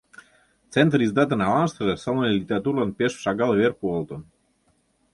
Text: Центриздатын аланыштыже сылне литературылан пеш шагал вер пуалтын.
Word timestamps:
Центриздатын 0.73 1.39
аланыштыже 1.47 1.95
сылне 2.03 2.27
литературылан 2.37 2.89
пеш 2.97 3.11
шагал 3.23 3.51
вер 3.59 3.71
пуалтын. 3.79 4.21